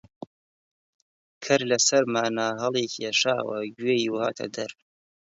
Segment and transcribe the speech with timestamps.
[1.43, 4.71] کەر لە سەرمانا هەڵیکێشاوە گوێی و هاتە دەر